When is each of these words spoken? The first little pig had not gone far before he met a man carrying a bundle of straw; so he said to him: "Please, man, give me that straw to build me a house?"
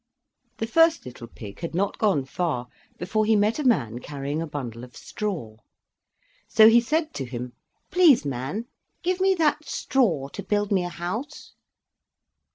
The 0.57 0.65
first 0.65 1.05
little 1.05 1.27
pig 1.27 1.59
had 1.59 1.75
not 1.75 1.99
gone 1.99 2.25
far 2.25 2.65
before 2.97 3.23
he 3.23 3.35
met 3.35 3.59
a 3.59 3.63
man 3.63 3.99
carrying 3.99 4.41
a 4.41 4.47
bundle 4.47 4.83
of 4.83 4.97
straw; 4.97 5.57
so 6.47 6.67
he 6.69 6.81
said 6.81 7.13
to 7.13 7.23
him: 7.25 7.53
"Please, 7.91 8.25
man, 8.25 8.65
give 9.03 9.21
me 9.21 9.35
that 9.35 9.65
straw 9.65 10.29
to 10.29 10.41
build 10.41 10.71
me 10.71 10.83
a 10.83 10.89
house?" 10.89 11.53